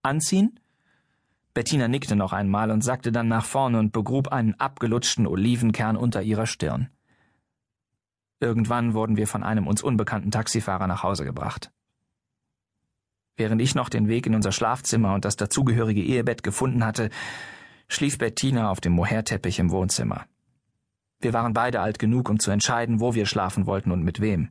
anziehen? 0.02 0.60
Bettina 1.54 1.88
nickte 1.88 2.16
noch 2.16 2.32
einmal 2.32 2.72
und 2.72 2.82
sackte 2.82 3.12
dann 3.12 3.28
nach 3.28 3.44
vorne 3.44 3.78
und 3.78 3.92
begrub 3.92 4.30
einen 4.30 4.54
abgelutschten 4.56 5.28
Olivenkern 5.28 5.98
unter 5.98 6.22
ihrer 6.22 6.46
Stirn. 6.46 6.90
Irgendwann 8.40 8.94
wurden 8.94 9.18
wir 9.18 9.28
von 9.28 9.44
einem 9.44 9.68
uns 9.68 9.84
unbekannten 9.84 10.32
Taxifahrer 10.32 10.88
nach 10.88 11.04
Hause 11.04 11.26
gebracht. 11.26 11.72
Während 13.38 13.62
ich 13.62 13.76
noch 13.76 13.90
den 13.90 14.08
Weg 14.08 14.26
in 14.26 14.36
unser 14.36 14.52
Schlafzimmer 14.52 15.14
und 15.14 15.26
das 15.26 15.36
dazugehörige 15.36 16.02
Ehebett 16.04 16.44
gefunden 16.44 16.86
hatte, 16.86 17.10
schlief 17.88 18.18
Bettina 18.18 18.70
auf 18.70 18.82
dem 18.82 18.94
Moherteppich 18.94 19.60
im 19.60 19.72
Wohnzimmer. 19.72 20.26
Wir 21.20 21.34
waren 21.34 21.54
beide 21.54 21.82
alt 21.82 22.00
genug, 22.00 22.30
um 22.30 22.40
zu 22.40 22.52
entscheiden, 22.52 23.00
wo 23.00 23.14
wir 23.14 23.26
schlafen 23.26 23.66
wollten 23.68 23.92
und 23.92 24.04
mit 24.04 24.22
wem. 24.22 24.50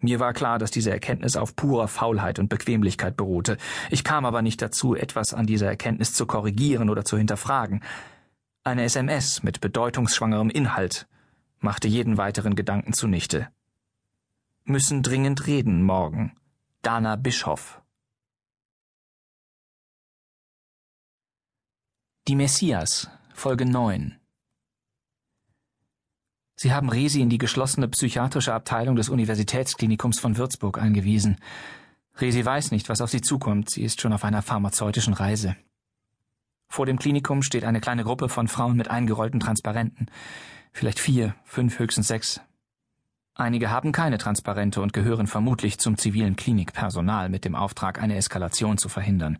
Mir 0.00 0.20
war 0.20 0.34
klar, 0.34 0.58
dass 0.58 0.70
diese 0.70 0.90
Erkenntnis 0.90 1.36
auf 1.36 1.56
purer 1.56 1.88
Faulheit 1.88 2.38
und 2.38 2.48
Bequemlichkeit 2.48 3.16
beruhte. 3.16 3.56
Ich 3.90 4.04
kam 4.04 4.26
aber 4.26 4.42
nicht 4.42 4.60
dazu, 4.60 4.94
etwas 4.94 5.32
an 5.32 5.46
dieser 5.46 5.68
Erkenntnis 5.68 6.12
zu 6.12 6.26
korrigieren 6.26 6.90
oder 6.90 7.04
zu 7.04 7.16
hinterfragen. 7.16 7.82
Eine 8.62 8.84
SMS 8.84 9.42
mit 9.42 9.60
bedeutungsschwangerem 9.60 10.50
Inhalt 10.50 11.06
machte 11.60 11.88
jeden 11.88 12.18
weiteren 12.18 12.56
Gedanken 12.56 12.92
zunichte. 12.92 13.48
Müssen 14.64 15.02
dringend 15.02 15.46
reden 15.46 15.82
morgen. 15.82 16.32
Dana 16.86 17.16
Bischoff. 17.16 17.82
Die 22.28 22.36
Messias, 22.36 23.10
Folge 23.34 23.66
9. 23.66 24.20
Sie 26.54 26.72
haben 26.72 26.88
Resi 26.88 27.22
in 27.22 27.28
die 27.28 27.38
geschlossene 27.38 27.88
psychiatrische 27.88 28.54
Abteilung 28.54 28.94
des 28.94 29.08
Universitätsklinikums 29.08 30.20
von 30.20 30.36
Würzburg 30.36 30.78
eingewiesen. 30.78 31.40
Resi 32.20 32.44
weiß 32.44 32.70
nicht, 32.70 32.88
was 32.88 33.00
auf 33.00 33.10
sie 33.10 33.20
zukommt. 33.20 33.68
Sie 33.68 33.82
ist 33.82 34.00
schon 34.00 34.12
auf 34.12 34.22
einer 34.22 34.42
pharmazeutischen 34.42 35.14
Reise. 35.14 35.56
Vor 36.68 36.86
dem 36.86 37.00
Klinikum 37.00 37.42
steht 37.42 37.64
eine 37.64 37.80
kleine 37.80 38.04
Gruppe 38.04 38.28
von 38.28 38.46
Frauen 38.46 38.76
mit 38.76 38.92
eingerollten 38.92 39.40
Transparenten. 39.40 40.06
Vielleicht 40.72 41.00
vier, 41.00 41.34
fünf, 41.42 41.80
höchstens 41.80 42.06
sechs. 42.06 42.40
Einige 43.38 43.70
haben 43.70 43.92
keine 43.92 44.16
Transparente 44.16 44.80
und 44.80 44.94
gehören 44.94 45.26
vermutlich 45.26 45.78
zum 45.78 45.98
zivilen 45.98 46.36
Klinikpersonal 46.36 47.28
mit 47.28 47.44
dem 47.44 47.54
Auftrag, 47.54 48.00
eine 48.00 48.16
Eskalation 48.16 48.78
zu 48.78 48.88
verhindern. 48.88 49.38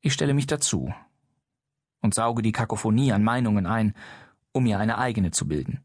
Ich 0.00 0.12
stelle 0.12 0.32
mich 0.32 0.46
dazu 0.46 0.94
und 2.02 2.14
sauge 2.14 2.40
die 2.40 2.52
Kakophonie 2.52 3.12
an 3.12 3.24
Meinungen 3.24 3.66
ein, 3.66 3.94
um 4.52 4.62
mir 4.62 4.78
eine 4.78 4.98
eigene 4.98 5.32
zu 5.32 5.48
bilden. 5.48 5.80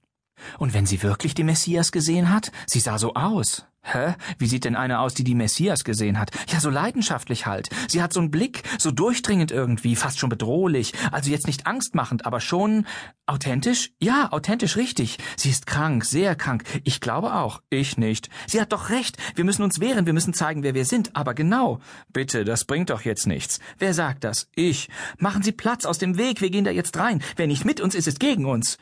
Und 0.60 0.76
wenn 0.76 0.86
sie 0.86 1.02
wirklich 1.02 1.34
die 1.34 1.44
Messias 1.44 1.92
gesehen 1.92 2.32
hat? 2.32 2.52
Sie 2.68 2.80
sah 2.80 3.00
so 3.00 3.16
aus. 3.16 3.66
Hä? 3.82 4.16
Wie 4.38 4.48
sieht 4.48 4.66
denn 4.66 4.76
eine 4.76 5.00
aus, 5.00 5.14
die 5.14 5.24
die 5.24 5.36
Messias 5.36 5.84
gesehen 5.84 6.20
hat? 6.20 6.32
Ja, 6.52 6.60
so 6.60 6.70
leidenschaftlich 6.70 7.46
halt. 7.46 7.70
Sie 7.88 8.02
hat 8.02 8.12
so 8.12 8.20
einen 8.20 8.30
Blick, 8.30 8.64
so 8.78 8.92
durchdringend 8.92 9.52
irgendwie, 9.52 9.96
fast 9.96 10.20
schon 10.20 10.30
bedrohlich. 10.30 10.94
Also 11.12 11.32
jetzt 11.32 11.48
nicht 11.48 11.66
angstmachend, 11.66 12.26
aber 12.26 12.42
schon 12.42 12.86
authentisch? 13.26 13.92
Ja, 14.00 14.32
authentisch 14.32 14.76
richtig. 14.76 15.18
Sie 15.38 15.50
ist 15.50 15.66
krank, 15.66 16.04
sehr 16.04 16.36
krank. 16.36 16.64
Ich 16.84 17.00
glaube 17.00 17.34
auch. 17.36 17.62
Ich 17.70 17.98
nicht. 17.98 18.30
Sie 18.48 18.60
hat 18.60 18.74
doch 18.74 18.90
recht. 18.90 19.18
Wir 19.36 19.46
müssen 19.46 19.64
uns 19.64 19.80
wehren, 19.80 20.06
wir 20.06 20.14
müssen 20.14 20.34
zeigen, 20.34 20.64
wer 20.64 20.74
wir 20.74 20.86
sind. 20.86 21.16
Aber 21.16 21.34
genau. 21.34 21.80
Bitte, 22.12 22.44
das 22.44 22.66
bringt 22.66 22.90
doch 22.90 23.02
jetzt 23.02 23.28
nichts. 23.28 23.60
Wer 23.78 23.94
sagt 23.94 24.24
das? 24.24 24.50
Ich. 24.56 24.90
Machen 25.18 25.42
Sie 25.42 25.52
Platz 25.52 25.86
aus 25.86 25.98
dem 25.98 26.18
Weg, 26.18 26.42
wir 26.42 26.50
gehen 26.50 26.66
da 26.66 26.72
jetzt 26.72 26.98
rein. 26.98 27.24
Wer 27.38 27.48
nicht 27.48 27.66
mit 27.66 27.80
uns 27.80 27.96
ist, 27.96 28.08
ist 28.08 28.20
gegen 28.20 28.46
uns. 28.46 28.78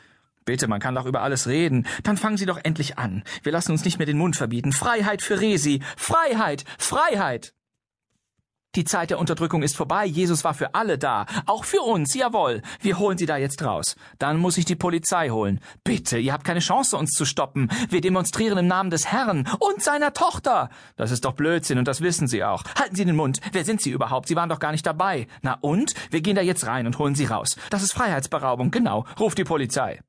Bitte, 0.48 0.66
man 0.66 0.80
kann 0.80 0.94
doch 0.94 1.04
über 1.04 1.20
alles 1.20 1.46
reden. 1.46 1.86
Dann 2.04 2.16
fangen 2.16 2.38
Sie 2.38 2.46
doch 2.46 2.58
endlich 2.62 2.96
an. 2.96 3.22
Wir 3.42 3.52
lassen 3.52 3.70
uns 3.72 3.84
nicht 3.84 3.98
mehr 3.98 4.06
den 4.06 4.16
Mund 4.16 4.34
verbieten. 4.34 4.72
Freiheit 4.72 5.20
für 5.20 5.42
Resi. 5.42 5.82
Freiheit. 5.98 6.64
Freiheit. 6.78 7.52
Die 8.74 8.84
Zeit 8.84 9.10
der 9.10 9.18
Unterdrückung 9.18 9.62
ist 9.62 9.76
vorbei. 9.76 10.06
Jesus 10.06 10.44
war 10.44 10.54
für 10.54 10.74
alle 10.74 10.96
da. 10.96 11.26
Auch 11.44 11.64
für 11.64 11.82
uns. 11.82 12.14
Jawohl. 12.14 12.62
Wir 12.80 12.98
holen 12.98 13.18
Sie 13.18 13.26
da 13.26 13.36
jetzt 13.36 13.62
raus. 13.62 13.94
Dann 14.18 14.38
muss 14.38 14.56
ich 14.56 14.64
die 14.64 14.74
Polizei 14.74 15.28
holen. 15.28 15.60
Bitte, 15.84 16.16
ihr 16.16 16.32
habt 16.32 16.44
keine 16.44 16.60
Chance, 16.60 16.96
uns 16.96 17.10
zu 17.10 17.26
stoppen. 17.26 17.70
Wir 17.90 18.00
demonstrieren 18.00 18.56
im 18.56 18.68
Namen 18.68 18.88
des 18.88 19.06
Herrn 19.06 19.46
und 19.58 19.82
seiner 19.82 20.14
Tochter. 20.14 20.70
Das 20.96 21.10
ist 21.10 21.26
doch 21.26 21.34
Blödsinn 21.34 21.78
und 21.78 21.86
das 21.86 22.00
wissen 22.00 22.26
Sie 22.26 22.42
auch. 22.42 22.64
Halten 22.78 22.96
Sie 22.96 23.04
den 23.04 23.16
Mund. 23.16 23.40
Wer 23.52 23.66
sind 23.66 23.82
Sie 23.82 23.90
überhaupt? 23.90 24.28
Sie 24.28 24.36
waren 24.36 24.48
doch 24.48 24.60
gar 24.60 24.72
nicht 24.72 24.86
dabei. 24.86 25.26
Na 25.42 25.58
und? 25.60 25.92
Wir 26.10 26.22
gehen 26.22 26.36
da 26.36 26.42
jetzt 26.42 26.66
rein 26.66 26.86
und 26.86 26.98
holen 26.98 27.14
Sie 27.14 27.26
raus. 27.26 27.58
Das 27.68 27.82
ist 27.82 27.92
Freiheitsberaubung. 27.92 28.70
Genau. 28.70 29.04
Ruft 29.20 29.36
die 29.36 29.44
Polizei. 29.44 30.00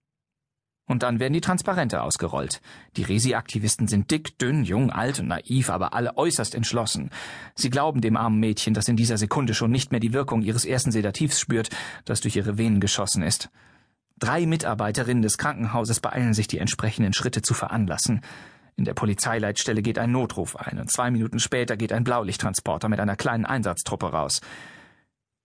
Und 0.89 1.03
dann 1.03 1.19
werden 1.19 1.34
die 1.34 1.39
Transparente 1.39 2.01
ausgerollt. 2.01 2.62
Die 2.98 3.03
Resi-Aktivisten 3.03 3.88
sind 3.88 4.10
dick, 4.10 4.39
dünn, 4.39 4.63
jung, 4.63 4.89
alt 4.89 5.19
und 5.19 5.27
naiv, 5.27 5.69
aber 5.69 5.93
alle 5.93 6.17
äußerst 6.17 6.55
entschlossen. 6.55 7.12
Sie 7.53 7.69
glauben 7.69 8.01
dem 8.01 8.17
armen 8.17 8.39
Mädchen, 8.39 8.74
das 8.74 8.88
in 8.88 8.96
dieser 8.96 9.19
Sekunde 9.19 9.53
schon 9.53 9.69
nicht 9.69 9.91
mehr 9.91 10.00
die 10.00 10.13
Wirkung 10.13 10.41
ihres 10.41 10.65
ersten 10.65 10.91
Sedativs 10.91 11.39
spürt, 11.39 11.69
das 12.05 12.22
durch 12.22 12.36
ihre 12.36 12.58
Venen 12.58 12.79
geschossen 12.79 13.22
ist. 13.22 13.51
Drei 14.17 14.48
Mitarbeiterinnen 14.48 15.22
des 15.22 15.38
Krankenhauses 15.38 16.00
beeilen 16.00 16.34
sich, 16.34 16.48
die 16.48 16.58
entsprechenden 16.58 17.13
Schritte 17.13 17.43
zu 17.43 17.53
veranlassen. 17.53 18.22
In 18.75 18.84
der 18.84 18.96
Polizeileitstelle 18.96 19.84
geht 19.84 20.00
ein 20.00 20.12
Notruf 20.12 20.55
ein 20.55 20.79
und 20.79 20.91
zwei 20.91 21.12
Minuten 21.12 21.38
später 21.38 21.77
geht 21.77 21.93
ein 21.93 22.03
Blaulichttransporter 22.03 22.89
mit 22.89 23.00
einer 23.00 23.15
kleinen 23.15 23.46
Einsatztruppe 23.46 24.08
raus. 24.08 24.41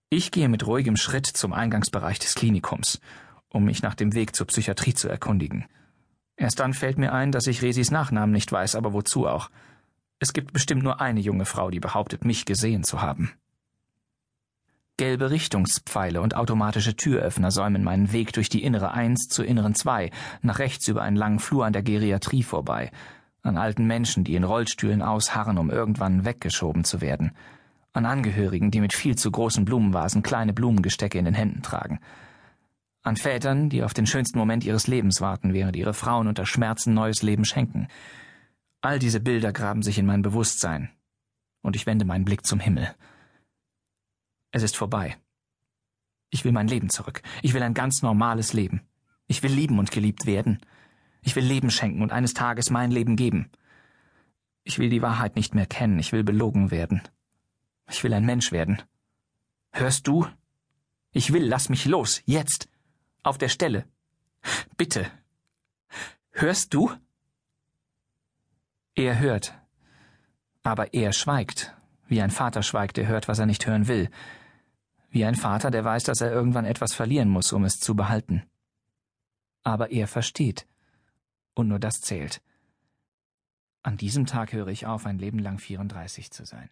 Ich 0.09 0.31
gehe 0.31 0.49
mit 0.49 0.67
ruhigem 0.67 0.97
Schritt 0.97 1.27
zum 1.27 1.53
Eingangsbereich 1.53 2.19
des 2.19 2.35
Klinikums 2.35 2.99
um 3.55 3.65
mich 3.65 3.83
nach 3.83 3.95
dem 3.95 4.15
Weg 4.15 4.35
zur 4.35 4.47
Psychiatrie 4.49 4.95
zu 4.95 5.09
erkundigen. 5.09 5.67
Erst 6.37 6.59
dann 6.59 6.75
fällt 6.75 6.99
mir 6.99 7.13
ein, 7.13 7.31
dass 7.31 7.47
ich 7.47 7.63
Resis 7.63 7.91
Nachnamen 7.91 8.33
nicht 8.33 8.51
weiß, 8.51 8.75
aber 8.75 8.93
wozu 8.93 9.27
auch. 9.27 9.51
Es 10.19 10.33
gibt 10.33 10.53
bestimmt 10.53 10.83
nur 10.83 11.01
eine 11.01 11.21
junge 11.21 11.45
Frau, 11.45 11.71
die 11.71 11.81
behauptet, 11.81 12.25
mich 12.25 12.45
gesehen 12.45 12.83
zu 12.83 13.01
haben. 13.01 13.33
Gelbe 14.97 15.31
Richtungspfeile 15.31 16.21
und 16.21 16.37
automatische 16.37 16.97
Türöffner 16.97 17.51
säumen 17.51 17.83
meinen 17.83 18.13
Weg 18.13 18.33
durch 18.33 18.49
die 18.49 18.63
innere 18.63 18.93
Eins 18.93 19.29
zur 19.29 19.45
inneren 19.45 19.75
Zwei, 19.75 20.11
nach 20.41 20.59
rechts 20.59 20.87
über 20.89 21.03
einen 21.03 21.17
langen 21.17 21.41
Flur 21.41 21.65
an 21.65 21.73
der 21.73 21.83
Geriatrie 21.83 22.45
vorbei, 22.45 22.91
an 23.43 23.59
alten 23.59 23.87
Menschen, 23.87 24.25
die 24.25 24.37
in 24.37 24.45
Rollstühlen 24.45 25.03
ausharren, 25.03 25.59
um 25.59 25.71
irgendwann 25.71 26.25
weggeschoben 26.25 26.85
zu 26.85 27.01
werden, 27.01 27.33
an 27.93 28.07
Angehörigen, 28.07 28.71
die 28.71 28.81
mit 28.81 28.93
viel 28.93 29.17
zu 29.17 29.31
großen 29.31 29.65
Blumenvasen 29.65 30.23
kleine 30.23 30.53
Blumengestecke 30.53 31.19
in 31.19 31.25
den 31.25 31.35
Händen 31.35 31.63
tragen, 31.63 31.99
an 33.05 33.17
Vätern, 33.17 33.69
die 33.69 33.83
auf 33.83 33.95
den 33.95 34.07
schönsten 34.07 34.39
Moment 34.39 34.65
ihres 34.65 34.87
Lebens 34.87 35.21
warten, 35.21 35.53
während 35.53 35.77
ihre 35.77 35.95
Frauen 35.95 36.27
unter 36.27 36.47
Schmerzen 36.47 36.95
neues 36.95 37.23
Leben 37.23 37.45
schenken. 37.45 37.87
All 38.81 38.99
diese 38.99 39.21
Bilder 39.21 39.53
graben 39.53 39.83
sich 39.83 39.99
in 39.99 40.07
mein 40.07 40.23
Bewusstsein, 40.23 40.91
und 41.63 41.77
ich 41.77 41.87
wende 41.87 42.05
meinen 42.05 42.25
Blick 42.25 42.47
zum 42.47 42.61
Himmel. 42.61 42.95
Es 44.51 44.63
ist 44.63 44.77
vorbei. 44.77 45.17
Ich 46.31 46.45
will 46.45 46.53
mein 46.53 46.69
Leben 46.69 46.89
zurück. 46.89 47.23
Ich 47.43 47.55
will 47.55 47.63
ein 47.63 47.75
ganz 47.75 48.03
normales 48.03 48.55
Leben. 48.55 48.81
Ich 49.27 49.43
will 49.43 49.53
lieben 49.53 49.79
und 49.79 49.91
geliebt 49.91 50.27
werden. 50.27 50.61
Ich 51.23 51.37
will 51.37 51.45
Leben 51.45 51.71
schenken 51.71 52.03
und 52.03 52.13
eines 52.13 52.35
Tages 52.35 52.71
mein 52.71 52.91
Leben 52.91 53.17
geben. 53.17 53.51
Ich 54.63 54.79
will 54.79 54.89
die 54.89 55.03
Wahrheit 55.03 55.37
nicht 55.37 55.55
mehr 55.55 55.67
kennen. 55.67 55.99
Ich 55.99 56.13
will 56.13 56.25
belogen 56.25 56.71
werden. 56.71 57.03
Ich 57.91 58.03
will 58.03 58.15
ein 58.15 58.25
Mensch 58.25 58.51
werden. 58.51 58.83
Hörst 59.73 60.07
du? 60.07 60.27
Ich 61.13 61.33
will, 61.33 61.45
lass 61.45 61.69
mich 61.69 61.85
los, 61.85 62.23
jetzt. 62.25 62.69
Auf 63.25 63.39
der 63.39 63.49
Stelle. 63.49 63.87
Bitte. 64.77 65.11
Hörst 66.31 66.75
du? 66.75 66.93
Er 68.95 69.19
hört. 69.19 69.55
Aber 70.63 70.93
er 70.93 71.13
schweigt, 71.13 71.75
wie 72.07 72.21
ein 72.21 72.31
Vater 72.31 72.63
schweigt, 72.63 72.99
der 72.99 73.07
hört, 73.07 73.27
was 73.27 73.39
er 73.39 73.47
nicht 73.47 73.67
hören 73.67 73.89
will. 73.89 74.11
Wie 75.11 75.25
ein 75.25 75.37
Vater, 75.37 75.71
der 75.71 75.85
weiß, 75.85 76.05
dass 76.05 76.21
er 76.21 76.33
irgendwann 76.33 76.67
etwas 76.67 76.93
verlieren 76.93 77.31
muss, 77.31 77.53
um 77.53 77.65
es 77.65 77.81
zu 77.81 77.97
behalten. 77.97 78.43
Aber 79.63 79.91
er 79.91 80.07
versteht. 80.07 80.67
Und 81.55 81.69
nur 81.69 81.79
das 81.79 82.03
zählt. 82.03 82.43
An 83.83 83.97
diesem 83.97 84.27
Tag 84.27 84.53
höre 84.53 84.69
ich 84.69 84.87
auf, 84.87 85.07
ein 85.07 85.19
Leben 85.19 85.39
lang 85.39 85.59
34 85.59 86.31
zu 86.31 86.45
sein. 86.45 86.69